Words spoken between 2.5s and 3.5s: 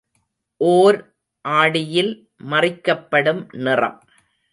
மறிக்கப்படும்